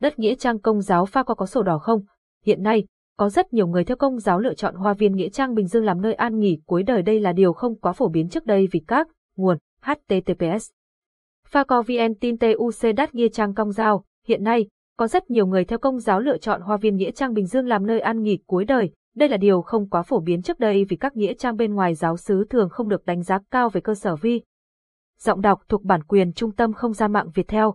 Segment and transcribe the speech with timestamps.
[0.00, 2.00] Đất nghĩa trang công giáo pha qua có sổ đỏ không?
[2.44, 2.84] Hiện nay,
[3.16, 5.84] có rất nhiều người theo công giáo lựa chọn hoa viên nghĩa trang Bình Dương
[5.84, 8.68] làm nơi an nghỉ cuối đời đây là điều không quá phổ biến trước đây
[8.72, 10.70] vì các nguồn https.
[11.48, 15.46] Pha co vn tin tuc đắt nghĩa trang công giáo, hiện nay, có rất nhiều
[15.46, 18.22] người theo công giáo lựa chọn hoa viên nghĩa trang Bình Dương làm nơi an
[18.22, 21.34] nghỉ cuối đời, đây là điều không quá phổ biến trước đây vì các nghĩa
[21.34, 24.42] trang bên ngoài giáo xứ thường không được đánh giá cao về cơ sở vi.
[25.20, 27.74] Giọng đọc thuộc bản quyền Trung tâm Không gian mạng Việt theo.